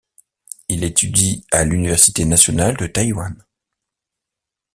[0.67, 3.45] Il étudie à l'Université nationale de Taïwan.